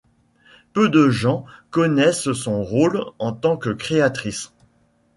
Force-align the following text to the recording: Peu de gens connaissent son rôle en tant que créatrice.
Peu 0.73 0.89
de 0.89 1.09
gens 1.11 1.45
connaissent 1.69 2.31
son 2.31 2.63
rôle 2.63 3.03
en 3.19 3.33
tant 3.33 3.55
que 3.55 3.69
créatrice. 3.69 4.51